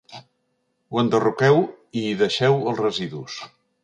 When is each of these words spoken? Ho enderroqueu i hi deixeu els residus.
Ho 0.93 1.01
enderroqueu 1.01 1.59
i 2.01 2.05
hi 2.07 2.15
deixeu 2.21 2.57
els 2.73 2.81
residus. 2.87 3.37